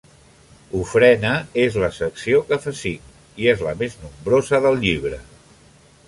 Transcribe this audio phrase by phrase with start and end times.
[0.77, 5.21] Ofrena és la secció que fa cinc i és la més nombrosa del llibre.